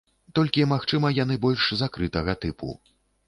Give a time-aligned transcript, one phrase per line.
[0.37, 2.73] Толькі, магчыма, яны больш закрытага тыпу.